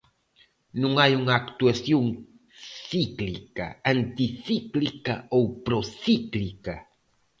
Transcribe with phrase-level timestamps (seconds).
[0.81, 2.03] Non hai unha actuación
[2.89, 6.75] cíclica, anticíclica ou procíclica.